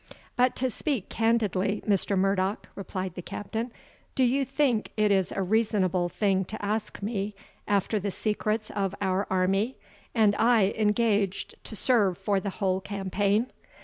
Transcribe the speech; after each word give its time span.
"But 0.35 0.55
to 0.55 0.71
speak 0.71 1.09
candidly, 1.09 1.83
Mr. 1.87 2.17
Murdoch," 2.17 2.69
replied 2.73 3.13
the 3.13 3.21
Captain 3.21 3.71
"do 4.15 4.23
you 4.23 4.43
think 4.43 4.89
it 4.97 5.11
is 5.11 5.31
a 5.31 5.43
reasonable 5.43 6.09
thing 6.09 6.43
to 6.45 6.59
ask 6.65 7.03
me 7.03 7.35
after 7.67 7.99
the 7.99 8.09
secrets 8.09 8.71
of 8.71 8.95
our 8.99 9.27
army, 9.29 9.77
and 10.15 10.35
I 10.37 10.73
engaged 10.75 11.53
to 11.65 11.75
serve 11.75 12.17
for 12.17 12.39
the 12.39 12.49
whole 12.49 12.81
campaign? 12.81 13.51